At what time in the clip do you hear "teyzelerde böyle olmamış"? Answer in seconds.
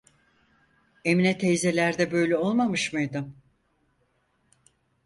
1.37-2.93